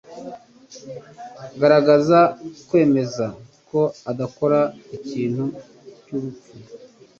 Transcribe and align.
Gerageza 1.59 2.19
kwemeza 2.67 3.25
ko 3.69 3.81
adakora 4.11 4.59
ikintu 4.97 5.45
cyubupfu. 6.03 6.51